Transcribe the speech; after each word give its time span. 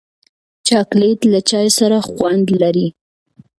چاکلېټ 0.67 1.19
له 1.31 1.39
چای 1.49 1.67
سره 1.77 1.97
خوند 2.07 2.45
لري. 2.61 2.87